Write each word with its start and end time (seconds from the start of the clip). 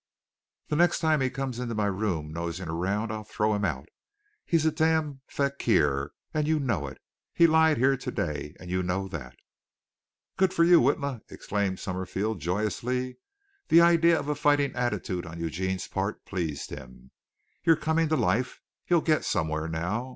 The 0.69 0.75
next 0.75 0.97
time 0.97 1.21
he 1.21 1.29
comes 1.29 1.59
into 1.59 1.75
my 1.75 1.85
room 1.85 2.33
nosing 2.33 2.67
about 2.67 3.11
I'll 3.11 3.23
throw 3.23 3.53
him 3.53 3.63
out. 3.63 3.87
He's 4.47 4.65
a 4.65 4.71
damned 4.71 5.19
fakir, 5.27 6.11
and 6.33 6.47
you 6.47 6.59
know 6.59 6.87
it. 6.87 6.97
He 7.35 7.45
lied 7.45 7.77
here 7.77 7.95
today, 7.95 8.55
and 8.59 8.71
you 8.71 8.81
know 8.81 9.07
that." 9.09 9.35
"Good 10.37 10.55
for 10.55 10.63
you, 10.63 10.81
Witla!" 10.81 11.21
exclaimed 11.29 11.79
Summerfield 11.79 12.39
joyously. 12.39 13.19
The 13.67 13.81
idea 13.81 14.19
of 14.19 14.27
a 14.27 14.33
fighting 14.33 14.73
attitude 14.73 15.27
on 15.27 15.37
Eugene's 15.39 15.87
part 15.87 16.25
pleased 16.25 16.71
him. 16.71 17.11
"You're 17.63 17.75
coming 17.75 18.09
to 18.09 18.15
life. 18.15 18.59
You'll 18.87 19.01
get 19.01 19.23
somewhere 19.23 19.67
now. 19.67 20.09